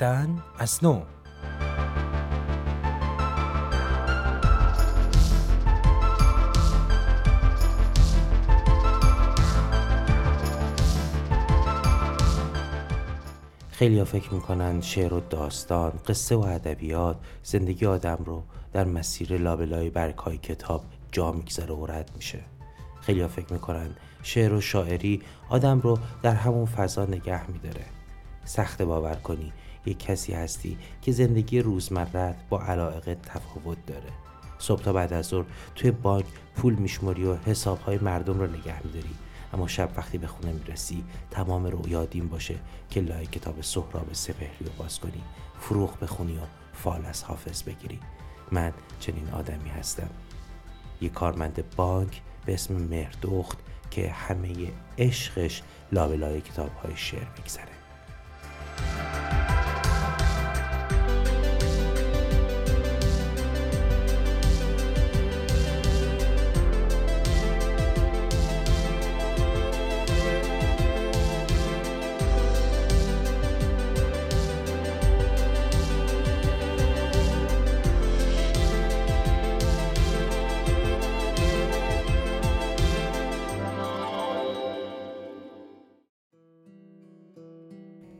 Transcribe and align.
زیستن 0.00 0.42
از 0.58 0.84
نو. 0.84 1.02
خیلی 13.70 13.98
ها 13.98 14.04
فکر 14.04 14.34
می‌کنن 14.34 14.80
شعر 14.80 15.14
و 15.14 15.20
داستان، 15.20 15.92
قصه 16.06 16.36
و 16.36 16.40
ادبیات 16.40 17.16
زندگی 17.42 17.86
آدم 17.86 18.18
رو 18.24 18.42
در 18.72 18.84
مسیر 18.84 19.38
لابلای 19.38 19.90
برگهای 19.90 20.38
کتاب 20.38 20.84
جا 21.12 21.32
می‌گذاره 21.32 21.74
و 21.74 21.86
رد 21.86 22.10
میشه. 22.16 22.40
خیلی 23.00 23.20
ها 23.20 23.28
فکر 23.28 23.52
می‌کنن 23.52 23.90
شعر 24.22 24.52
و 24.52 24.60
شاعری 24.60 25.22
آدم 25.48 25.80
رو 25.80 25.98
در 26.22 26.34
همون 26.34 26.66
فضا 26.66 27.04
نگه 27.04 27.50
میداره. 27.50 27.84
سخت 28.44 28.82
باور 28.82 29.14
کنی 29.14 29.52
یک 29.86 29.98
کسی 29.98 30.32
هستی 30.32 30.78
که 31.02 31.12
زندگی 31.12 31.60
روزمرت 31.60 32.36
با 32.48 32.62
علاقه 32.62 33.14
تفاوت 33.14 33.86
داره. 33.86 34.10
صبح 34.58 34.82
تا 34.82 34.92
بعد 34.92 35.12
از 35.12 35.26
ظهر 35.26 35.44
توی 35.74 35.90
بانک 35.90 36.24
پول 36.56 36.74
میشمری 36.74 37.24
و 37.24 37.34
حسابهای 37.34 37.98
مردم 37.98 38.38
رو 38.38 38.46
نگه 38.46 38.86
میداری. 38.86 39.14
اما 39.52 39.68
شب 39.68 39.90
وقتی 39.96 40.18
به 40.18 40.26
خونه 40.26 40.52
می‌رسی 40.52 41.04
تمام 41.30 41.66
رویادین 41.66 42.28
باشه 42.28 42.54
که 42.90 43.00
لای 43.00 43.26
کتاب 43.26 43.60
سهراب 43.60 44.12
سپهری 44.12 44.64
رو 44.64 44.72
باز 44.78 45.00
کنی 45.00 45.22
فروغ 45.60 46.00
بخونی 46.00 46.36
و 46.36 46.40
فال 46.72 47.06
از 47.06 47.22
حافظ 47.22 47.62
بگیری. 47.62 48.00
من 48.52 48.72
چنین 49.00 49.28
آدمی 49.32 49.68
هستم. 49.68 50.10
یه 51.00 51.08
کارمند 51.08 51.64
بانک 51.76 52.22
به 52.46 52.54
اسم 52.54 52.74
مهردخت 52.74 53.58
که 53.90 54.10
همه 54.10 54.52
عشقش 54.98 55.62
لابلای 55.92 56.40
کتاب 56.40 56.70
های 56.74 56.96
شعر 56.96 57.26
میگذره. 57.38 57.79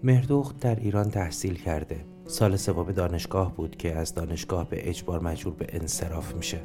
مهردخت 0.03 0.61
در 0.61 0.75
ایران 0.75 1.11
تحصیل 1.11 1.55
کرده. 1.55 2.05
سال 2.27 2.57
سوم 2.57 2.93
دانشگاه 2.93 3.55
بود 3.55 3.77
که 3.77 3.97
از 3.97 4.15
دانشگاه 4.15 4.69
به 4.69 4.89
اجبار 4.89 5.21
مجبور 5.21 5.55
به 5.55 5.67
انصراف 5.69 6.35
میشه. 6.35 6.61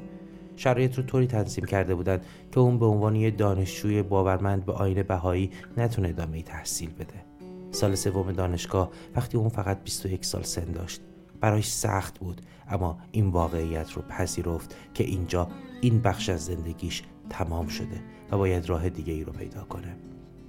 شرایط 0.55 0.95
رو 0.95 1.03
طوری 1.03 1.27
تنظیم 1.27 1.66
کرده 1.66 1.95
بودن 1.95 2.22
که 2.52 2.59
اون 2.59 2.80
به 2.80 2.86
عنوان 2.86 3.16
یه 3.16 3.31
دانشجوی 3.31 4.03
باورمند 4.03 4.66
به 4.66 4.73
آین 4.73 5.03
بهایی 5.03 5.52
نتونه 5.77 6.09
ادامه 6.09 6.42
تحصیل 6.42 6.89
بده. 6.89 7.25
سال 7.72 7.95
سوم 7.95 8.31
دانشگاه 8.31 8.92
وقتی 9.16 9.38
اون 9.38 9.49
فقط 9.49 9.83
21 9.83 10.25
سال 10.25 10.44
سن 10.44 10.72
داشت 10.72 11.02
برایش 11.42 11.67
سخت 11.67 12.20
بود 12.20 12.42
اما 12.70 12.97
این 13.11 13.30
واقعیت 13.30 13.92
رو 13.92 14.02
پذیرفت 14.02 14.75
که 14.94 15.03
اینجا 15.03 15.47
این 15.81 16.02
بخش 16.02 16.30
از 16.30 16.45
زندگیش 16.45 17.03
تمام 17.30 17.67
شده 17.67 18.03
و 18.31 18.38
باید 18.38 18.70
راه 18.70 18.89
دیگه 18.89 19.14
ای 19.14 19.23
رو 19.23 19.33
پیدا 19.33 19.64
کنه. 19.64 19.95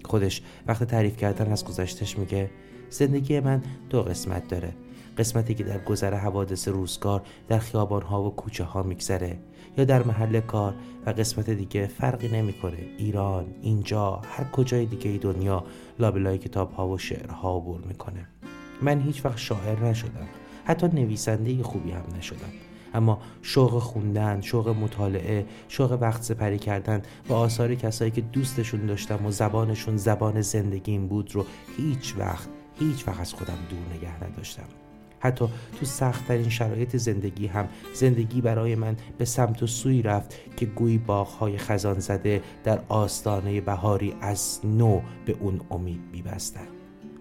خودش 0.04 0.42
وقت 0.66 0.84
تعریف 0.84 1.16
کردن 1.16 1.52
از 1.52 1.64
گذشتش 1.64 2.18
میگه 2.18 2.50
زندگی 2.90 3.40
من 3.40 3.62
دو 3.90 4.02
قسمت 4.02 4.48
داره. 4.48 4.72
قسمتی 5.18 5.54
که 5.54 5.64
در 5.64 5.78
گذر 5.78 6.14
حوادث 6.14 6.68
روزگار 6.68 7.22
در 7.48 7.58
خیابانها 7.58 8.22
و 8.22 8.36
کوچه 8.36 8.64
ها 8.64 8.82
میگذره 8.82 9.38
یا 9.78 9.84
در 9.84 10.02
محل 10.02 10.40
کار 10.40 10.74
و 11.06 11.10
قسمت 11.10 11.50
دیگه 11.50 11.86
فرقی 11.86 12.28
نمی‌کنه. 12.28 12.78
ایران 12.98 13.46
اینجا 13.62 14.20
هر 14.24 14.44
کجای 14.44 14.86
دیگه 14.86 15.10
ای 15.10 15.18
دنیا 15.18 15.64
لابلای 15.98 16.38
کتاب 16.38 16.72
ها 16.72 16.88
و 16.88 16.98
شعرها 16.98 17.56
عبور 17.56 17.80
می‌کنه. 17.80 18.28
من 18.82 19.00
هیچ 19.00 19.24
وقت 19.24 19.38
شاعر 19.38 19.84
نشدم. 19.84 20.28
حتی 20.64 20.86
نویسنده 20.86 21.62
خوبی 21.62 21.90
هم 21.90 22.04
نشدم. 22.18 22.52
اما 22.94 23.18
شوق 23.42 23.78
خوندن، 23.78 24.40
شوق 24.40 24.68
مطالعه، 24.68 25.46
شوق 25.68 25.98
وقت 26.00 26.22
سپری 26.22 26.58
کردن 26.58 27.02
و 27.28 27.32
آثار 27.32 27.74
کسایی 27.74 28.10
که 28.10 28.20
دوستشون 28.20 28.86
داشتم 28.86 29.26
و 29.26 29.30
زبانشون 29.30 29.96
زبان 29.96 30.40
زندگیم 30.40 31.06
بود 31.06 31.34
رو 31.34 31.46
هیچ 31.76 32.14
وقت 32.18 32.48
هیچ 32.78 33.08
وقت 33.08 33.20
از 33.20 33.34
خودم 33.34 33.58
دور 33.70 33.96
نگه 33.98 34.24
نداشتم. 34.24 34.66
حتی 35.20 35.44
تو 35.78 35.86
سختترین 35.86 36.48
شرایط 36.48 36.96
زندگی 36.96 37.46
هم 37.46 37.68
زندگی 37.94 38.40
برای 38.40 38.74
من 38.74 38.96
به 39.18 39.24
سمت 39.24 39.62
و 39.62 39.66
سوی 39.66 40.02
رفت 40.02 40.34
که 40.56 40.66
گویی 40.66 40.98
باغهای 40.98 41.58
خزان 41.58 41.98
زده 41.98 42.42
در 42.64 42.80
آستانه 42.88 43.60
بهاری 43.60 44.14
از 44.20 44.60
نو 44.64 45.00
به 45.26 45.36
اون 45.40 45.60
امید 45.70 46.00
میبستن 46.12 46.66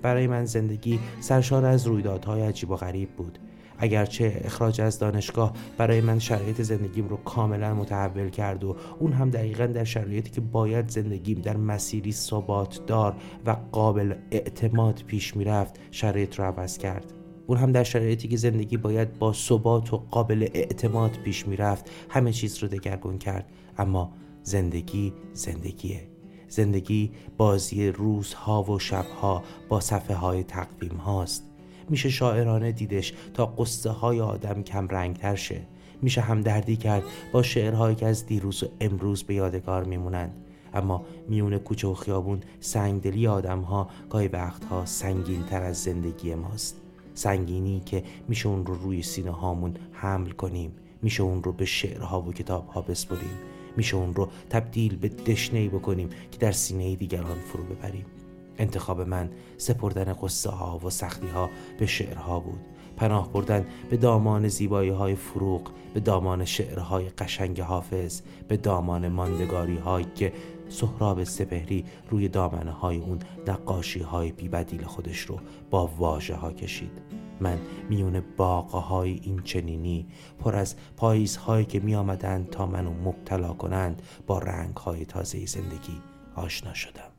برای 0.01 0.27
من 0.27 0.45
زندگی 0.45 0.99
سرشار 1.19 1.65
از 1.65 1.87
رویدادهای 1.87 2.41
عجیب 2.41 2.69
و 2.69 2.75
غریب 2.75 3.09
بود. 3.09 3.39
اگرچه 3.77 4.41
اخراج 4.43 4.81
از 4.81 4.99
دانشگاه 4.99 5.53
برای 5.77 6.01
من 6.01 6.19
شرایط 6.19 6.61
زندگیم 6.61 7.07
رو 7.07 7.17
کاملا 7.17 7.73
متحول 7.73 8.29
کرد 8.29 8.63
و 8.63 8.75
اون 8.99 9.13
هم 9.13 9.29
دقیقا 9.29 9.65
در 9.65 9.83
شرایطی 9.83 10.31
که 10.31 10.41
باید 10.41 10.89
زندگیم 10.89 11.41
در 11.41 11.57
مسیری 11.57 12.11
ثبات 12.11 12.85
دار 12.85 13.15
و 13.45 13.55
قابل 13.71 14.15
اعتماد 14.31 15.03
پیش 15.07 15.35
می‌رفت 15.37 15.79
شرایط 15.91 16.39
رو 16.39 16.45
عوض 16.45 16.77
کرد. 16.77 17.13
اون 17.47 17.57
هم 17.57 17.71
در 17.71 17.83
شرایطی 17.83 18.27
که 18.27 18.37
زندگی 18.37 18.77
باید 18.77 19.19
با 19.19 19.33
ثبات 19.33 19.93
و 19.93 19.97
قابل 19.97 20.47
اعتماد 20.53 21.11
پیش 21.23 21.47
می‌رفت 21.47 21.89
همه 22.09 22.31
چیز 22.31 22.57
رو 22.63 22.67
دگرگون 22.67 23.17
کرد. 23.17 23.51
اما 23.77 24.11
زندگی 24.43 25.13
زندگیه. 25.33 26.07
زندگی 26.47 27.11
بازی 27.37 27.87
روزها 27.87 28.63
و 28.63 28.79
شبها 28.79 29.43
با 29.69 29.79
صفحه 29.79 30.15
های 30.15 30.43
تقویم 30.43 30.97
هاست 30.97 31.54
میشه 31.89 32.09
شاعرانه 32.09 32.71
دیدش 32.71 33.13
تا 33.33 33.45
قصه 33.45 33.89
های 33.89 34.21
آدم 34.21 34.63
کم 34.63 34.87
رنگتر 34.87 35.35
شه. 35.35 35.61
میشه 36.01 36.21
همدردی 36.21 36.75
کرد 36.75 37.03
با 37.31 37.43
شعرهایی 37.43 37.95
که 37.95 38.05
از 38.05 38.25
دیروز 38.25 38.63
و 38.63 38.67
امروز 38.81 39.23
به 39.23 39.33
یادگار 39.33 39.83
میمونند. 39.83 40.33
اما 40.73 41.05
میون 41.29 41.57
کوچه 41.57 41.87
و 41.87 41.93
خیابون 41.93 42.41
سنگدلی 42.59 43.27
آدم 43.27 43.61
ها 43.61 43.89
گاهی 44.09 44.27
وقتها 44.27 44.85
سنگین 44.85 45.43
تر 45.43 45.63
از 45.63 45.83
زندگی 45.83 46.35
ماست. 46.35 46.75
سنگینی 47.13 47.79
که 47.85 48.03
میشه 48.27 48.49
اون 48.49 48.65
رو 48.65 48.75
روی 48.75 49.01
سینه 49.01 49.31
هامون 49.31 49.73
حمل 49.91 50.29
کنیم. 50.29 50.71
میشه 51.01 51.23
اون 51.23 51.43
رو 51.43 51.51
به 51.51 51.65
شعرها 51.65 52.21
و 52.21 52.33
کتابها 52.33 52.81
بسپریم. 52.81 53.39
میشه 53.77 53.95
اون 53.95 54.13
رو 54.13 54.29
تبدیل 54.49 54.95
به 54.95 55.07
دشنهی 55.07 55.67
بکنیم 55.67 56.09
که 56.31 56.37
در 56.39 56.51
سینه 56.51 56.95
دیگران 56.95 57.39
فرو 57.39 57.63
ببریم. 57.63 58.05
انتخاب 58.57 59.01
من 59.01 59.29
سپردن 59.57 60.13
قصه 60.13 60.49
ها 60.49 60.79
و 60.83 60.89
سختی 60.89 61.27
ها 61.27 61.49
به 61.79 61.85
شعرها 61.85 62.39
بود. 62.39 62.59
پناه 62.97 63.33
بردن 63.33 63.65
به 63.89 63.97
دامان 63.97 64.47
زیبایی 64.47 64.89
های 64.89 65.15
فروغ 65.15 65.71
به 65.93 65.99
دامان 65.99 66.45
شعرهای 66.45 67.09
قشنگ 67.09 67.61
حافظ 67.61 68.21
به 68.47 68.57
دامان 68.57 69.07
ماندگاری 69.07 69.77
هایی 69.77 70.07
که 70.15 70.33
سهراب 70.69 71.23
سپهری 71.23 71.85
روی 72.09 72.27
دامنه 72.27 72.71
های 72.71 72.97
اون 72.97 73.19
نقاشی 73.47 73.99
های 73.99 74.31
بیبدیل 74.31 74.83
خودش 74.83 75.19
رو 75.19 75.39
با 75.69 75.87
واژه 75.87 76.35
ها 76.35 76.53
کشید. 76.53 77.01
من 77.39 77.57
میون 77.89 78.23
باقه 78.37 78.77
های 78.77 79.19
این 79.23 79.41
چنینی 79.41 80.07
پر 80.39 80.55
از 80.55 80.75
پاییز 80.97 81.37
هایی 81.37 81.65
که 81.65 81.79
می 81.79 81.95
آمدند 81.95 82.49
تا 82.49 82.65
منو 82.65 82.91
مبتلا 83.03 83.53
کنند 83.53 84.01
با 84.27 84.39
رنگ 84.39 84.77
های 84.77 85.05
تازه 85.05 85.45
زندگی 85.45 86.01
آشنا 86.35 86.73
شدم. 86.73 87.14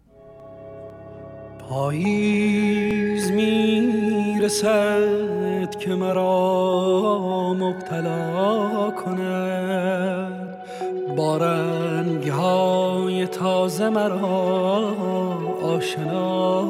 پاییز 1.70 3.30
می‌رسد 3.30 4.90
که 5.78 5.94
مرا 5.94 7.54
مبتلا 7.54 8.90
کند. 8.90 10.56
با 11.16 11.36
رنگ 11.36 12.28
های 12.28 13.26
تازه 13.26 13.88
مرا 13.88 14.94
آشنا 15.62 16.62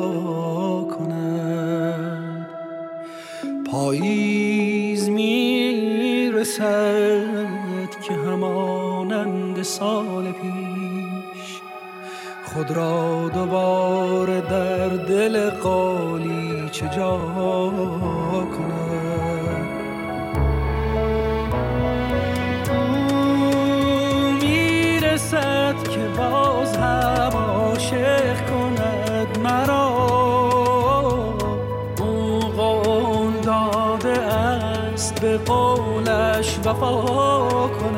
کند. 0.99 2.47
پاییز 3.73 5.09
می‌رسد 5.09 6.57
که 8.03 8.15
همانند 8.15 9.63
سال 9.63 10.33
پیش 10.33 11.16
خود 12.57 12.71
را 12.71 13.29
دوباره 13.35 14.41
در 14.41 14.89
دل 14.89 15.51
قالی 15.51 16.69
چه 16.73 16.89
جا 16.89 17.19
کند؟ 18.57 19.67
می‌رسد 24.43 25.89
که 25.89 26.09
باز 26.19 26.77
هم 26.77 27.33
عاشق 27.33 28.51
کند 28.51 29.39
مرا. 29.43 29.89
او 32.01 32.41
قول 32.41 33.07
به 35.21 35.39
قولش 35.39 36.59
وفا 36.65 37.69
کند 37.69 37.96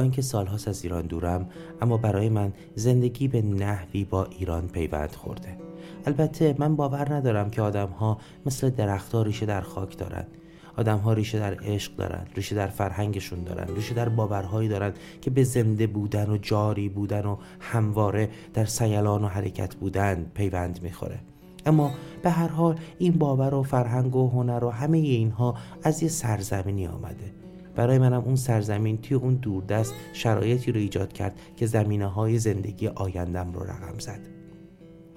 اینکه 0.00 0.22
سالهاست 0.22 0.68
از 0.68 0.82
ایران 0.82 1.06
دورم 1.06 1.48
اما 1.82 1.96
برای 1.96 2.28
من 2.28 2.52
زندگی 2.74 3.28
به 3.28 3.42
نحوی 3.42 4.04
با 4.04 4.24
ایران 4.24 4.68
پیوند 4.68 5.12
خورده. 5.12 5.58
البته 6.06 6.54
من 6.58 6.76
باور 6.76 7.14
ندارم 7.14 7.50
که 7.50 7.62
آدم 7.62 7.88
ها 7.88 8.18
مثل 8.46 8.70
درختها 8.70 9.22
ریشه 9.22 9.46
در 9.46 9.60
خاک 9.60 9.98
دارند 9.98 10.28
آدم 10.76 10.98
ها 10.98 11.12
ریشه 11.12 11.38
در 11.38 11.54
عشق 11.54 11.96
دارن 11.96 12.26
ریشه 12.34 12.54
در 12.54 12.66
فرهنگشون 12.66 13.44
دارن 13.44 13.74
ریشه 13.74 13.94
در 13.94 14.08
باورهایی 14.08 14.68
دارن 14.68 14.92
که 15.20 15.30
به 15.30 15.44
زنده 15.44 15.86
بودن 15.86 16.30
و 16.30 16.36
جاری 16.36 16.88
بودن 16.88 17.26
و 17.26 17.36
همواره 17.60 18.28
در 18.54 18.64
سیلان 18.64 19.24
و 19.24 19.28
حرکت 19.28 19.74
بودن 19.74 20.26
پیوند 20.34 20.82
می‌خوره. 20.82 21.18
اما 21.66 21.90
به 22.22 22.30
هر 22.30 22.48
حال 22.48 22.78
این 22.98 23.12
باور 23.12 23.54
و 23.54 23.62
فرهنگ 23.62 24.16
و 24.16 24.30
هنر 24.30 24.64
و 24.64 24.70
همه 24.70 24.98
اینها 24.98 25.54
از 25.82 26.02
یه 26.02 26.08
سرزمینی 26.08 26.86
آمده. 26.86 27.45
برای 27.76 27.98
منم 27.98 28.22
اون 28.24 28.36
سرزمین 28.36 28.98
توی 28.98 29.16
اون 29.16 29.34
دوردست 29.34 29.94
شرایطی 30.12 30.72
رو 30.72 30.80
ایجاد 30.80 31.12
کرد 31.12 31.40
که 31.56 31.66
زمینه 31.66 32.06
های 32.06 32.38
زندگی 32.38 32.88
آیندم 32.88 33.52
رو 33.52 33.62
رقم 33.62 33.98
زد. 33.98 34.20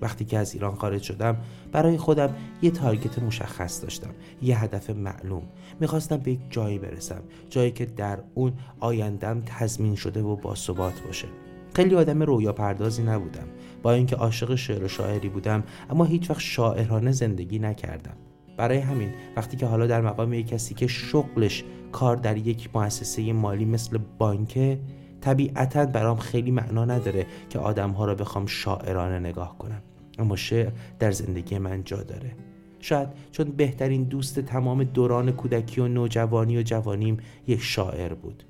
وقتی 0.02 0.26
که 0.26 0.38
از 0.38 0.54
ایران 0.54 0.76
خارج 0.76 1.02
شدم 1.02 1.38
برای 1.72 1.98
خودم 1.98 2.36
یه 2.62 2.72
تارگت 2.72 3.20
مشخص 3.20 3.82
داشتم 3.82 4.12
یه 4.42 4.64
هدف 4.64 4.90
معلوم. 4.90 5.44
می‌خواستم 5.80 6.18
به 6.18 6.32
یک 6.32 6.40
جایی 6.50 6.80
برسم 6.80 7.22
جایی 7.50 7.72
که 7.72 7.86
در 7.86 8.20
اون 8.34 8.54
آیندم 8.80 9.42
تضمین 9.46 9.96
شده 9.96 10.22
و 10.22 10.36
باثبات 10.36 11.02
باشه. 11.02 11.28
خیلی 11.74 11.96
آدم 11.96 12.24
رویا 12.24 12.54
پردازی 12.54 13.04
نبودم. 13.04 13.48
با 13.84 13.92
اینکه 13.92 14.16
عاشق 14.16 14.56
شعر 14.56 14.84
و 14.84 14.88
شاعری 14.88 15.30
بودم 15.30 15.64
اما 15.90 16.06
هیچ 16.06 16.30
وقت 16.30 16.40
شاعرانه 16.40 17.12
زندگی 17.12 17.60
نکردم. 17.60 18.16
برای 18.60 18.78
همین 18.78 19.10
وقتی 19.36 19.58
که 19.58 19.66
حالا 19.66 19.88
در 19.88 20.02
مقام 20.02 20.34
یک 20.34 20.48
کسی 20.48 20.74
که 20.74 20.88
شغلش 20.88 21.64
کار 21.92 22.16
در 22.16 22.38
یک 22.38 22.70
مؤسسه 22.76 23.34
مالی 23.34 23.66
مثل 23.66 24.00
بانکه 24.18 24.80
طبیعتا 25.22 25.86
برام 25.86 26.18
خیلی 26.18 26.52
معنا 26.52 26.86
نداره 26.86 27.26
که 27.50 27.60
آدم 27.60 27.90
ها 27.90 28.06
را 28.06 28.16
بخوام 28.16 28.46
شاعرانه 28.46 29.20
نگاه 29.20 29.58
کنم. 29.58 29.82
اما 30.18 30.36
شعر 30.36 30.72
در 31.00 31.12
زندگی 31.12 31.58
من 31.58 31.84
جا 31.84 32.04
داره. 32.04 32.32
شاید 32.80 33.08
چون 33.32 33.52
بهترین 33.52 34.04
دوست 34.04 34.40
تمام 34.40 34.84
دوران 34.84 35.32
کودکی 35.32 35.82
و 35.82 35.88
نوجوانی 35.88 36.58
و 36.58 36.62
جوانیم 36.62 37.18
یک 37.48 37.62
شاعر 37.62 38.14
بود. 38.14 38.44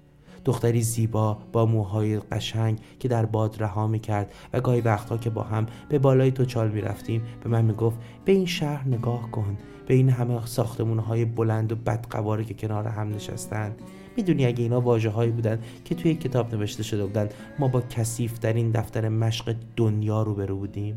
دختری 0.50 0.82
زیبا 0.82 1.38
با 1.52 1.66
موهای 1.66 2.20
قشنگ 2.20 2.80
که 3.00 3.08
در 3.08 3.26
باد 3.26 3.56
رها 3.64 3.88
می 3.88 4.00
کرد 4.00 4.34
و 4.54 4.62
گاهی 4.62 4.82
وقتها 4.82 5.18
که 5.18 5.30
با 5.30 5.44
هم 5.44 5.66
به 5.90 6.00
بالای 6.00 6.32
توچال 6.32 6.72
می 6.72 6.82
رفتیم 6.82 7.22
به 7.44 7.50
من 7.50 7.66
می 7.66 7.74
گفت 7.74 7.98
به 8.26 8.32
این 8.32 8.46
شهر 8.46 8.88
نگاه 8.88 9.32
کن 9.32 9.58
به 9.88 9.94
این 9.94 10.10
همه 10.10 10.46
ساختمون 10.46 11.00
های 11.00 11.26
بلند 11.26 11.72
و 11.72 11.76
بدقواره 11.76 12.44
که 12.44 12.54
کنار 12.54 12.88
هم 12.88 13.10
نشستند 13.10 13.82
می‌دونی 14.18 14.46
اگه 14.46 14.64
اینا 14.64 14.82
واجه 14.82 15.10
هایی 15.10 15.32
بودن 15.32 15.60
که 15.86 15.96
توی 15.96 16.16
کتاب 16.16 16.56
نوشته 16.56 16.84
شده 16.84 17.06
بودن 17.06 17.30
ما 17.60 17.68
با 17.68 17.82
کسیف 17.82 18.40
در 18.40 18.54
این 18.54 18.72
دفتر 18.72 19.10
مشق 19.10 19.56
دنیا 19.76 20.24
رو 20.24 20.36
برو 20.36 20.58
بودیم؟ 20.58 20.96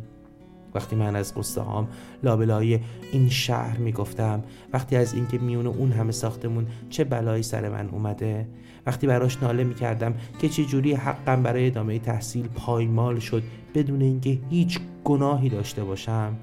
وقتی 0.74 0.96
من 0.96 1.16
از 1.16 1.34
قصه 1.34 1.60
هام 1.60 1.88
لابلای 2.22 2.80
این 3.12 3.28
شهر 3.28 3.78
می‌گفتم 3.78 4.42
وقتی 4.72 4.96
از 4.96 5.14
اینکه 5.14 5.38
میون 5.38 5.66
اون 5.66 5.92
همه 5.92 6.12
ساختمون 6.12 6.66
چه 6.90 7.04
بلایی 7.04 7.42
سر 7.42 7.68
من 7.68 7.88
اومده 7.88 8.48
وقتی 8.86 9.06
براش 9.06 9.42
ناله 9.42 9.64
می‌کردم 9.64 10.14
که 10.38 10.48
چه 10.48 10.64
جوری 10.64 10.92
حقم 10.92 11.42
برای 11.42 11.66
ادامه 11.66 11.98
تحصیل 11.98 12.48
پایمال 12.48 13.18
شد 13.18 13.42
بدون 13.74 14.02
اینکه 14.02 14.38
هیچ 14.50 14.80
گناهی 15.04 15.48
داشته 15.48 15.84
باشم 15.84 16.36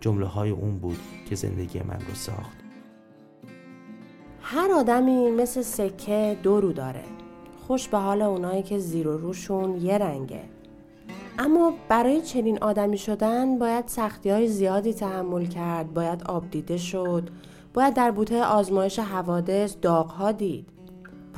جمله 0.00 0.26
های 0.26 0.50
اون 0.50 0.78
بود 0.78 0.98
که 1.28 1.34
زندگی 1.34 1.78
من 1.78 2.00
رو 2.08 2.14
ساخت. 2.14 2.56
هر 4.40 4.72
آدمی 4.72 5.30
مثل 5.30 5.62
سکه 5.62 6.36
دو 6.42 6.60
رو 6.60 6.72
داره. 6.72 7.04
خوش 7.66 7.88
به 7.88 7.98
حال 7.98 8.22
اونایی 8.22 8.62
که 8.62 8.78
زیر 8.78 9.08
و 9.08 9.18
روشون 9.18 9.76
یه 9.80 9.98
رنگه. 9.98 10.53
اما 11.38 11.72
برای 11.88 12.20
چنین 12.20 12.58
آدمی 12.62 12.98
شدن 12.98 13.58
باید 13.58 13.88
سختی 13.88 14.30
های 14.30 14.48
زیادی 14.48 14.94
تحمل 14.94 15.44
کرد 15.46 15.94
باید 15.94 16.22
آب 16.22 16.50
دیده 16.50 16.76
شد 16.76 17.28
باید 17.74 17.94
در 17.94 18.10
بوته 18.10 18.44
آزمایش 18.44 18.98
حوادث 18.98 19.76
داغ 19.82 20.32
دید. 20.32 20.66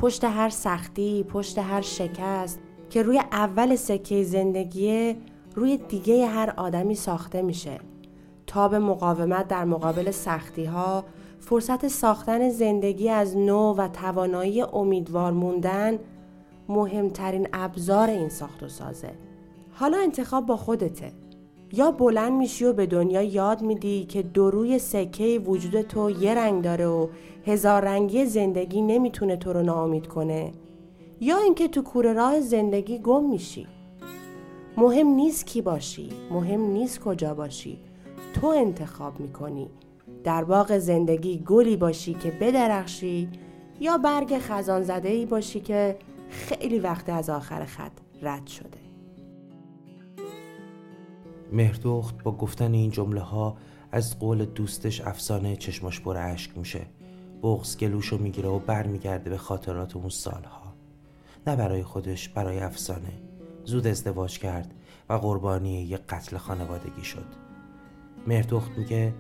پشت 0.01 0.25
هر 0.25 0.49
سختی 0.49 1.23
پشت 1.23 1.59
هر 1.59 1.81
شکست 1.81 2.61
که 2.91 3.03
روی 3.03 3.19
اول 3.19 3.77
سکه 3.77 4.23
زندگی 4.23 5.17
روی 5.55 5.77
دیگه 5.77 6.27
هر 6.27 6.55
آدمی 6.57 6.95
ساخته 6.95 7.43
میشه. 7.43 7.81
تاب 8.47 8.75
مقاومت 8.75 9.49
در 9.49 9.65
مقابل 9.65 10.11
سختی 10.11 10.65
ها 10.65 11.05
فرصت 11.41 11.89
ساختن 11.89 12.51
زندگی 12.51 13.09
از 13.09 13.37
نو 13.37 13.75
و 13.75 13.89
توانایی 13.89 14.63
امیدوار 14.63 15.33
موندن 15.33 15.99
مهمترین 16.69 17.49
ابزار 17.53 18.11
این 18.11 18.29
ساخت 18.29 18.63
و 18.63 18.69
سازه 18.69 19.11
حالا 19.79 19.99
انتخاب 19.99 20.47
با 20.47 20.57
خودته. 20.57 21.13
یا 21.73 21.91
بلند 21.91 22.33
میشی 22.33 22.65
و 22.65 22.73
به 22.73 22.87
دنیا 22.87 23.23
یاد 23.23 23.63
میدی 23.63 24.05
که 24.05 24.23
دروی 24.23 24.79
سکه 24.79 25.39
وجود 25.39 25.81
تو 25.81 26.11
یه 26.11 26.35
رنگ 26.35 26.65
داره 26.65 26.87
و 26.87 27.09
هزار 27.47 27.83
رنگی 27.83 28.27
زندگی 28.27 28.83
نمی‌تونه 28.83 29.37
تو 29.37 29.53
رو 29.53 29.63
ناامید 29.63 30.07
کنه. 30.07 30.53
یا 31.21 31.39
اینکه 31.39 31.69
تو 31.69 31.83
کوره 31.83 32.13
راه 32.13 32.41
زندگی 32.41 32.99
گم 32.99 33.25
میشی. 33.25 33.67
مهم 34.77 35.07
نیست 35.07 35.47
کی 35.47 35.63
باشی 35.63 36.09
مهم 36.31 36.61
نیست 36.61 37.01
کجا 37.01 37.35
باشی. 37.35 37.79
تو 38.35 38.47
انتخاب 38.47 39.21
می‌کنی. 39.21 39.71
در 40.25 40.45
باغ 40.45 40.79
زندگی 40.79 41.39
گلی 41.47 41.77
باشی 41.77 42.15
که 42.15 42.31
بدرخشی 42.31 43.29
یا 43.81 43.99
برگ 43.99 44.39
خزان 44.39 44.83
زده 44.83 45.09
ای 45.09 45.27
باشی 45.27 45.61
که 45.61 45.97
خیلی 46.31 46.79
وقت 46.79 47.09
از 47.09 47.31
آخر 47.31 47.65
خط 47.65 47.93
رد 48.23 48.47
شده. 48.47 48.86
مهردخت 51.53 52.23
با 52.23 52.33
گفتن 52.37 52.73
این 52.73 52.91
جمله 52.91 53.21
ها 53.21 53.57
از 53.93 54.19
قول 54.19 54.45
دوستش 54.45 55.01
افسانه 55.01 55.57
چشماش 55.57 56.01
پر 56.01 56.17
اشک 56.17 56.59
میشه. 56.59 56.87
بغز 57.43 57.77
گلوشو 57.77 58.19
می‌گیره 58.19 58.49
و 58.49 58.59
برمیگرده 58.59 59.31
به 59.31 59.39
خاطرات 59.39 59.97
اون 59.97 60.09
سالها. 60.09 60.75
نه 61.47 61.57
برای 61.57 61.83
خودش 61.83 62.29
برای 62.29 62.61
افسانه. 62.61 63.13
زود 63.65 63.87
ازدواج 63.87 64.39
کرد 64.39 64.75
و 65.09 65.15
قربانی 65.15 65.83
یک 65.83 66.01
قتل 66.09 66.37
خانوادگی 66.37 67.05
شد. 67.05 67.27
مهردخت 68.27 68.79
میگه 68.79 69.15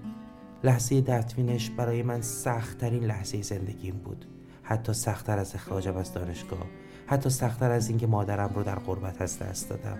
لحظه 0.64 1.00
دتوینش 1.00 1.70
برای 1.70 2.02
من 2.02 2.20
سختترین 2.20 3.04
لحظه 3.04 3.42
زندگیم 3.42 3.94
بود. 4.04 4.26
حتی 4.62 4.92
سختتر 4.92 5.38
از 5.38 5.54
اخراجم 5.54 5.96
از 5.96 6.14
دانشگاه. 6.14 6.66
حتی 7.06 7.30
سختتر 7.30 7.70
از 7.70 7.88
اینکه 7.88 8.06
مادرم 8.06 8.52
رو 8.54 8.62
در 8.62 8.78
غربت 8.78 9.22
از 9.22 9.38
دست 9.38 9.70
دادم. 9.70 9.98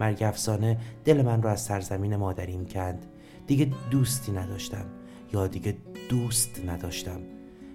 مرگ 0.00 0.22
افسانه 0.22 0.78
دل 1.04 1.22
من 1.22 1.42
رو 1.42 1.48
از 1.48 1.60
سرزمین 1.60 2.16
مادریم 2.16 2.64
کند. 2.64 3.06
دیگه 3.46 3.70
دوستی 3.90 4.32
نداشتم. 4.32 4.84
یا 5.32 5.46
دیگه 5.46 5.76
دوست 6.08 6.60
نداشتم. 6.66 7.20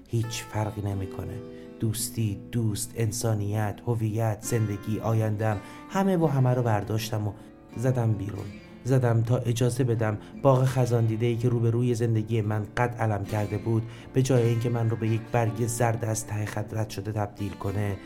هیچ 0.08 0.44
فرقی 0.44 0.82
نمی‌کنه. 0.82 1.40
دوستی 1.80 2.40
دوست 2.52 2.94
انسانیت 2.96 3.80
هویت 3.88 4.38
زندگی 4.42 5.00
آیندم 5.00 5.58
همه 5.90 6.18
و 6.18 6.28
همه 6.28 6.50
رو 6.50 6.64
برداشتم 6.64 7.28
و 7.28 7.32
زدم 7.78 8.14
بیرون. 8.14 8.46
زدم 8.84 9.22
تا 9.22 9.38
اجازه 9.38 9.84
بدم 9.84 10.18
باغ 10.42 10.66
خزان 10.66 11.06
دیده 11.06 11.26
ای 11.26 11.38
که 11.38 11.50
روبروی 11.50 11.96
زندگی 11.96 12.42
من 12.42 12.66
قد 12.78 12.96
علم 13.00 13.26
کرده 13.26 13.58
بود 13.58 13.84
به 14.14 14.22
جای 14.22 14.44
اینکه 14.44 14.70
من 14.70 14.90
رو 14.90 14.98
به 14.98 15.08
یک 15.08 15.22
برگ 15.32 15.68
زرد 15.68 16.06
از 16.06 16.28
ته 16.28 16.46
خط 16.46 16.90
شده 16.90 17.12
تبدیل 17.12 17.52
کنه. 17.52 17.98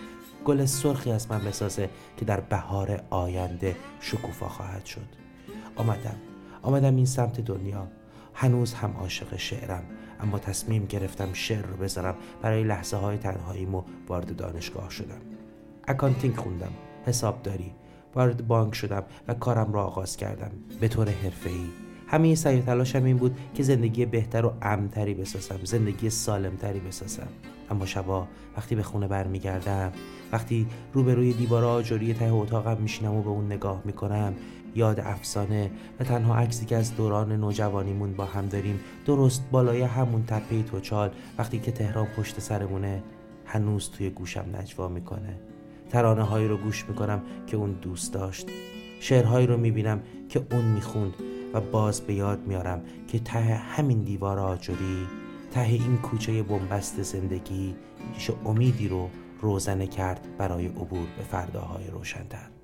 گل 0.46 0.66
سرخی 0.66 1.12
از 1.12 1.32
من 1.32 1.46
بسازه 1.46 1.90
که 2.18 2.26
در 2.26 2.40
بهار 2.40 3.04
آینده 3.10 3.76
شکوفا 4.00 4.48
خواهد 4.48 4.86
شد. 4.86 5.08
آمدم 5.76 6.16
آمدم 6.62 6.96
این 6.96 7.06
سمت 7.06 7.42
دنیا. 7.42 7.88
هنوز 8.34 8.74
هم 8.74 8.92
عاشق 8.92 9.38
شعرم 9.38 9.84
اما 10.20 10.40
تصمیم 10.40 10.86
گرفتم 10.86 11.34
شعر 11.34 11.66
رو 11.66 11.78
بذارم. 11.78 12.16
برای 12.42 12.64
لحظه 12.64 12.98
های 12.98 13.18
تنهاییم 13.18 13.76
و 13.76 13.84
وارد 14.08 14.36
دانشگاه 14.36 14.90
شدم. 14.90 15.22
accounting 15.88 16.36
خوندم 16.36 16.72
حسابداری. 17.06 17.72
وارد 18.16 18.48
بانک 18.48 18.76
شدم 18.76 19.04
و 19.28 19.34
کارم 19.34 19.74
را 19.74 19.86
آغاز 19.86 20.18
کردم. 20.18 20.52
به 20.80 20.88
طور 20.88 21.10
حرفه‌ای. 21.10 21.70
همه 22.08 22.36
سعی 22.36 22.60
و 22.60 22.62
تلاشم 22.62 23.04
این 23.04 23.18
بود 23.18 23.38
که 23.54 23.64
زندگی 23.64 24.06
بهتر 24.06 24.46
و 24.46 24.54
امنتری 24.62 25.14
بسازم. 25.14 25.60
زندگی 25.64 26.10
سالمتری 26.10 26.80
بسازم. 26.80 27.28
اما 27.72 27.86
شبا 27.86 28.28
وقتی 28.58 28.76
به 28.76 28.84
خونه 28.84 29.08
برمیگردم 29.08 29.92
وقتی 30.32 30.68
روبروی 30.94 31.34
دیوار 31.34 31.64
آجوری 31.64 32.14
ته 32.14 32.34
اتاقم 32.34 32.78
میشینم 32.82 33.16
و 33.16 33.22
به 33.22 33.30
اون 33.30 33.46
نگاه 33.46 33.82
می‌کنم 33.86 34.34
یاد 34.76 35.00
افسانه 35.00 35.72
و 36.00 36.04
تنها 36.04 36.36
عکسی 36.36 36.66
که 36.66 36.76
از 36.76 36.96
دوران 36.96 37.32
نوجوانیمون 37.32 38.14
با 38.14 38.26
هم 38.26 38.48
داریم 38.48 38.80
درست 39.06 39.44
بالای 39.52 39.82
همون 39.82 40.24
تپه 40.26 40.64
توچال 40.64 41.12
وقتی 41.38 41.60
که 41.60 41.72
تهران 41.72 42.08
پشت 42.18 42.40
سرمونه 42.40 43.04
هنوز 43.46 43.90
توی 43.90 44.10
گوشم 44.10 44.46
نجوا 44.54 44.88
می‌کنه. 44.88 45.40
ترانه 45.90 46.24
هایی 46.24 46.48
رو 46.48 46.58
گوش 46.58 46.86
می‌کنم 46.90 47.22
که 47.48 47.58
اون 47.58 47.72
دوست 47.72 48.14
داشت. 48.14 48.48
شعرهایی 49.00 49.48
رو 49.48 49.58
می‌بینم 49.58 50.02
که 50.30 50.46
اون 50.52 50.66
می‌خوند 50.66 51.14
و 51.54 51.62
باز 51.62 52.02
به 52.02 52.14
یاد 52.14 52.48
میارم 52.48 52.82
که 53.08 53.20
ته 53.20 53.40
همین 53.40 54.04
دیوار 54.04 54.40
آجوری 54.40 55.08
ته 55.56 55.62
این 55.62 55.98
کوچه 55.98 56.44
بنبست 56.44 57.02
زندگی 57.02 57.76
میشه 58.14 58.34
امیدی 58.46 58.88
رو 58.88 59.10
روزنه 59.42 59.88
کرد 59.88 60.28
برای 60.38 60.68
عبور 60.68 61.08
به 61.18 61.24
فرداهای 61.24 61.88
روشنتر 61.88 62.55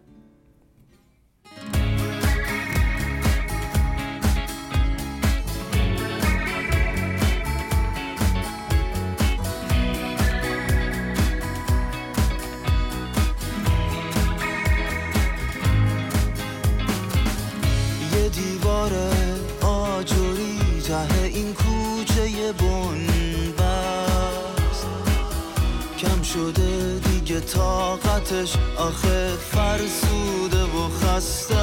طاقتش 27.41 28.55
آخه 28.77 29.35
فرسوده 29.51 30.63
و 30.63 30.89
خسته 30.89 31.55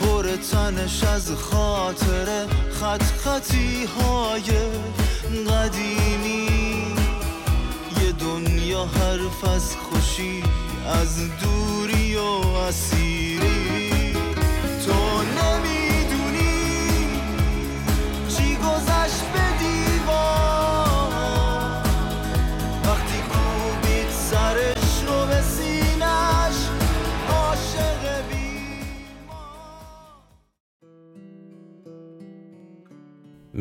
پر 0.00 0.36
تنش 0.52 1.04
از 1.04 1.32
خاطر 1.32 2.46
خط 2.80 3.02
خطی 3.02 3.84
های 3.84 4.44
قدیمی. 5.50 6.48
یه 8.02 8.12
دنیا 8.12 8.84
حرف 8.84 9.44
از 9.44 9.76
خوشی 9.76 10.42
از 10.86 11.16
دوری 11.40 12.16
و 12.16 12.31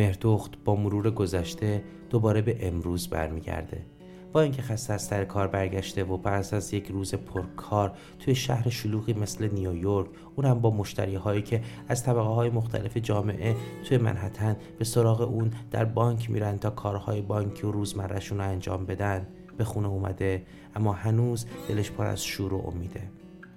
مهردخت 0.01 0.63
با 0.65 0.75
مرور 0.75 1.12
گذشته 1.12 1.84
دوباره 2.10 2.41
به 2.41 2.67
امروز 2.67 3.08
برمیگرده. 3.08 3.86
با 4.34 4.41
اینکه 4.41 4.62
خسته 4.62 4.93
از 4.93 5.01
سر 5.01 5.25
کار 5.25 5.48
برگشته 5.48 6.03
و 6.03 6.17
پس 6.17 6.53
از 6.53 6.74
یک 6.74 6.88
روز 6.88 7.15
پرکار 7.15 7.91
توی 8.20 8.36
شهر 8.36 8.70
شلوغی 8.70 9.13
مثل 9.13 9.50
نیویورک 9.53 10.10
اونم 10.36 10.60
با 10.60 10.72
مشتری 10.72 11.15
هایی 11.15 11.41
که 11.41 11.62
از 11.88 12.03
طبقه 12.03 12.29
های 12.29 12.50
مختلف 12.50 12.98
جامعه 12.98 13.55
توی 13.86 13.98
منحتن 13.98 14.55
به 14.79 14.86
سراغ 14.86 15.22
اون 15.22 15.51
در 15.72 15.86
بانک 15.86 16.31
میرن 16.31 16.58
تا 16.58 16.70
کارهای 16.70 17.22
بانکی 17.22 17.67
و 17.67 17.72
روزمرهشون 17.72 18.38
رو 18.38 18.43
انجام 18.43 18.86
بدن 18.86 19.27
به 19.58 19.63
خونه 19.63 19.88
اومده 19.88 20.46
اما 20.75 20.93
هنوز 20.93 21.46
دلش 21.70 21.91
پر 21.91 22.05
از 22.05 22.24
شور 22.24 22.53
و 22.53 22.72
امیده. 22.74 23.01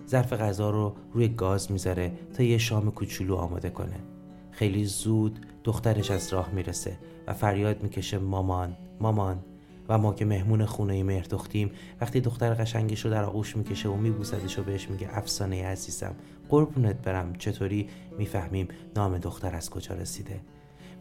ظرف 0.08 0.32
غذا 0.32 0.70
رو 0.70 0.94
روی 1.12 1.28
گاز 1.28 1.72
می‌ذاره 1.72 2.12
تا 2.36 2.42
یه 2.42 2.58
شام 2.58 2.90
کوچولو 2.90 3.34
آماده 3.34 3.70
کنه. 3.70 4.13
خیلی 4.56 4.84
زود 4.84 5.46
دخترش 5.64 6.11
از 6.11 6.32
راه 6.32 6.50
می‌رسه 6.50 6.96
و 7.26 7.34
فریاد 7.34 7.82
می‌کشه 7.82 8.18
مامان 8.18 8.76
مامان. 9.00 9.38
و 9.88 9.99
ما 9.99 10.14
که 10.14 10.25
مهمون 10.25 10.64
خونه 10.64 11.02
مهردختیم 11.02 11.70
وقتی 12.00 12.20
دختر 12.20 12.54
قشنگش 12.54 13.04
رو 13.04 13.11
در 13.11 13.25
آغوش 13.25 13.56
می‌کشه 13.56 13.88
و 13.88 13.96
میبوسدش 13.96 14.58
و 14.58 14.62
بهش 14.62 14.90
میگه 14.90 15.18
افسانه 15.18 15.66
عزیزم 15.66 16.14
قربونت 16.49 16.96
برم 16.96 17.32
چطوری؟ 17.38 17.88
می‌فهمیم 18.18 18.68
نام 18.96 19.18
دختر 19.18 19.54
از 19.54 19.70
کجا 19.70 19.94
رسیده. 19.94 20.40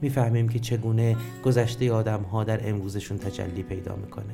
می‌فهمیم 0.01 0.50
که 0.50 0.60
چگونه 0.60 1.17
گذشته 1.45 1.91
آدم 1.91 2.22
ها 2.22 2.43
در 2.43 2.69
امروزشون 2.69 3.17
تجلی 3.17 3.63
پیدا 3.63 3.95
می‌کنه. 3.95 4.33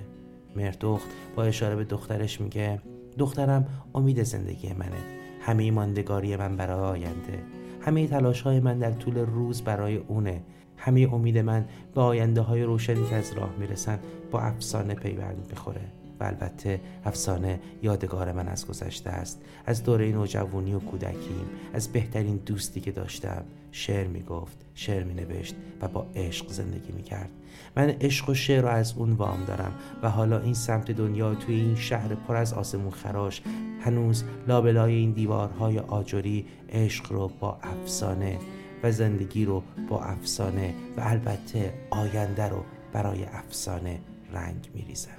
مهردخت 0.55 1.07
با 1.35 1.43
اشاره 1.43 1.75
به 1.75 1.83
دخترش 1.83 2.41
میگه 2.41 2.81
دخترم 3.17 3.67
امید 3.95 4.23
زندگی 4.23 4.73
منه. 4.73 5.03
همه 5.41 5.71
ماندگاری 5.71 6.35
من 6.35 6.57
برای 6.57 6.79
آینده. 6.79 7.58
همه 7.81 8.07
تلاش 8.07 8.41
های 8.41 8.59
من 8.59 8.79
در 8.79 8.91
طول 8.91 9.17
روز 9.17 9.61
برای 9.61 9.95
اونه. 9.97 10.41
همه 10.77 11.09
امید 11.13 11.37
من 11.37 11.65
به 11.95 12.01
آینده 12.01 12.41
های 12.41 12.63
روشنی 12.63 13.09
که 13.09 13.15
از 13.15 13.33
راه 13.33 13.49
می‌رسن 13.59 13.99
با 14.31 14.39
افسانه 14.39 14.93
پیوند 14.93 15.47
می‌خوره. 15.49 15.81
و 16.19 16.23
البته 16.23 16.81
افسانه 17.05 17.59
یادگار 17.83 18.31
من 18.31 18.47
از 18.47 18.67
گذشته 18.67 19.09
است. 19.09 19.41
از 19.65 19.83
دوره 19.83 20.11
نوجوانی 20.11 20.73
و 20.73 20.79
کودکیم 20.79 21.49
از 21.73 21.87
بهترین 21.91 22.37
دوستی 22.45 22.81
که 22.81 22.91
داشتم. 22.91 23.43
شعر 23.71 24.07
می‌گفت 24.07 24.65
شعر 24.73 25.03
مینوشت 25.03 25.55
و 25.81 25.87
با 25.87 26.05
عشق 26.15 26.47
زندگی 26.47 26.91
می‌کرد. 26.91 27.29
من 27.77 27.89
عشق 27.89 28.29
و 28.29 28.33
شعر 28.33 28.61
رو 28.61 28.67
از 28.67 28.93
اون 28.97 29.13
وام 29.13 29.43
دارم 29.47 29.71
و 30.03 30.09
حالا 30.09 30.39
این 30.39 30.53
سمت 30.53 30.91
دنیا 30.91 31.35
توی 31.35 31.55
این 31.55 31.75
شهر 31.75 32.15
پر 32.15 32.35
از 32.35 32.53
آسمون 32.53 32.91
خراش 32.91 33.41
هنوز 33.81 34.23
لابلای 34.47 34.93
این 34.93 35.11
دیوارهای 35.11 35.79
آجری 35.79 36.45
عشق 36.69 37.11
رو 37.11 37.31
با 37.39 37.57
افسانه 37.63 38.39
و 38.83 38.91
زندگی 38.91 39.45
رو 39.45 39.63
با 39.89 40.03
افسانه 40.03 40.73
و 40.97 41.01
البته 41.01 41.73
آینده 41.89 42.49
رو 42.49 42.63
برای 42.93 43.23
افسانه 43.23 43.99
رنگ 44.33 44.69
میریزم. 44.73 45.09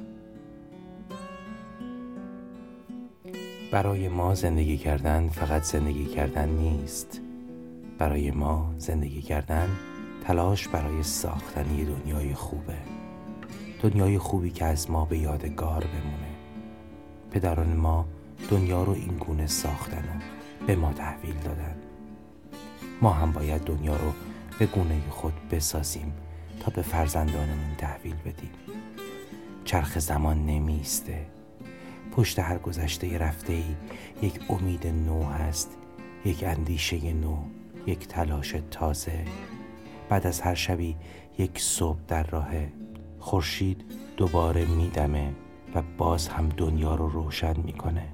برای 3.72 4.08
ما 4.08 4.34
زندگی 4.34 4.76
کردن 4.76 5.28
فقط 5.28 5.62
زندگی 5.62 6.04
کردن 6.04 6.48
نیست. 6.48 7.20
برای 8.00 8.30
ما 8.30 8.74
زندگی 8.78 9.22
کردن 9.22 9.68
تلاش 10.24 10.68
برای 10.68 11.02
ساختن 11.02 11.74
یه 11.78 11.84
دنیای 11.84 12.34
خوبه. 12.34 12.76
دنیای 13.82 14.18
خوبی 14.18 14.50
که 14.50 14.64
از 14.64 14.90
ما 14.90 15.04
به 15.04 15.18
یادگار 15.18 15.84
بمونه. 15.84 16.30
پدران 17.30 17.76
ما 17.76 18.06
دنیا 18.50 18.84
رو 18.84 18.92
این 18.92 19.16
گونه 19.16 19.46
ساختن 19.46 19.98
و 19.98 20.66
به 20.66 20.76
ما 20.76 20.92
تحویل 20.92 21.34
دادن. 21.34 21.76
ما 23.02 23.10
هم 23.10 23.32
باید 23.32 23.64
دنیا 23.64 23.96
رو 23.96 24.12
به 24.58 24.66
گونه 24.66 25.00
خود 25.10 25.34
بسازیم 25.50 26.12
تا 26.60 26.72
به 26.74 26.82
فرزندانمون 26.82 27.74
تحویل 27.78 28.16
بدیم. 28.24 28.50
چرخ 29.64 29.98
زمان 29.98 30.46
نمیسته 30.46 31.26
پشت 32.12 32.38
هر 32.38 32.58
گذشته 32.58 33.18
رفته 33.18 33.52
ای 33.52 33.76
یک 34.22 34.40
امید 34.48 34.86
نو 34.86 35.24
هست 35.24 35.70
یک 36.24 36.44
اندیشه 36.44 37.12
نو. 37.12 37.59
یک 37.86 38.08
تلاش 38.08 38.56
تازه. 38.70 39.24
بعد 40.08 40.26
از 40.26 40.40
هر 40.40 40.54
شبی 40.54 40.96
یک 41.38 41.60
صبح 41.60 41.98
در 42.08 42.22
راهه. 42.22 42.72
خورشید 43.18 43.84
دوباره 44.16 44.64
میدمه 44.64 45.32
و 45.74 45.82
باز 45.98 46.28
هم 46.28 46.48
دنیا 46.48 46.94
رو 46.94 47.08
روشن 47.08 47.60
می‌کنه. 47.60 48.08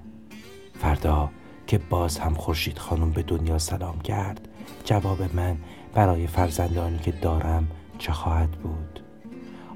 فردا 0.80 1.30
که 1.66 1.78
باز 1.78 2.18
هم 2.18 2.34
خورشید 2.34 2.78
خانم 2.78 3.10
به 3.10 3.22
دنیا 3.22 3.58
سلام 3.58 4.00
کرد 4.00 4.48
جواب 4.84 5.36
من 5.36 5.56
برای 5.94 6.26
فرزندانی 6.26 6.98
که 6.98 7.12
دارم 7.12 7.68
چه 7.98 8.12
خواهد 8.12 8.50
بود؟ 8.50 9.00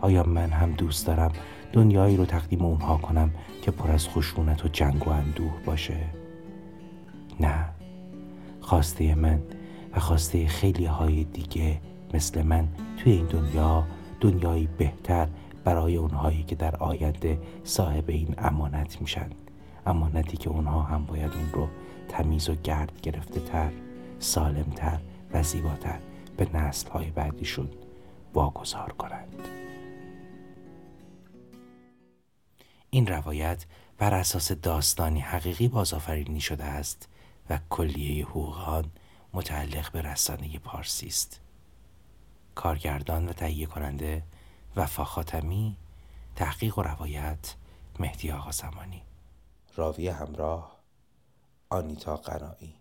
آیا 0.01 0.23
من 0.23 0.51
هم 0.51 0.73
دوست 0.73 1.07
دارم 1.07 1.33
دنیایی 1.73 2.17
رو 2.17 2.25
تقدیم 2.25 2.65
اونها 2.65 2.97
کنم 2.97 3.31
که 3.63 3.71
پر 3.71 3.91
از 3.91 4.09
خشونت 4.09 4.65
و 4.65 4.69
جنگ 4.69 5.09
و 5.09 5.11
اندوه 5.11 5.53
باشه؟ 5.65 5.97
نه. 7.41 7.65
خواسته 8.61 9.15
من 9.15 9.43
و 9.93 10.01
خواسته 10.01 10.47
خیلی 10.47 10.85
های 10.85 11.25
دیگه 11.25 11.81
مثل 12.15 12.43
من 12.43 12.69
توی 12.97 13.13
این 13.13 13.27
دنیا 13.27 13.87
دنیایی 14.21 14.69
بهتر 14.79 15.29
برای 15.65 15.97
اونهایی 15.97 16.43
که 16.43 16.55
در 16.55 16.77
آینده 16.77 17.39
صاحب 17.65 18.05
این 18.11 18.35
امانت 18.39 19.01
میشن. 19.01 19.31
امانتی 19.87 20.37
که 20.37 20.51
اونها 20.51 20.83
هم 20.83 21.07
باید 21.07 21.33
اون 21.33 21.53
رو 21.53 21.69
تمیز 22.09 22.49
و 22.49 22.55
گرد 22.55 23.01
گرفته 23.01 23.41
تر 23.41 23.71
سالمتر 24.19 24.99
و 25.33 25.43
زیباتر 25.43 25.99
به 26.37 26.49
نسل 26.55 26.91
های 26.91 27.11
بعدیشون 27.11 27.69
واگذار 28.35 28.93
کنند. 28.93 29.49
این 32.91 33.07
روایت 33.07 33.67
بر 33.99 34.15
اساس 34.15 34.53
داستانی 34.53 35.21
حقیقی 35.21 35.69
بازآفرینی 35.69 36.41
شده 36.41 36.65
است 36.65 37.09
و 37.51 37.59
کلیه 37.71 38.25
حقوق 38.25 38.85
متعلق 39.33 39.93
به 39.93 40.03
رسانه 40.03 40.59
پارسی 40.59 41.07
است. 41.07 41.41
کارگردان 42.55 43.29
و 43.29 43.33
تهیه 43.33 43.67
کننده 43.67 44.23
وفا 44.77 45.05
خاتمی 45.05 45.77
تحقیق 46.37 46.79
و 46.79 46.83
روایت 46.83 47.55
مهدی 47.99 48.33
آقا 48.33 48.51
زمانی. 48.51 49.03
راوی 49.77 50.09
همراه 50.09 50.81
آنیتا 51.71 52.17
قنایی. 52.17 52.80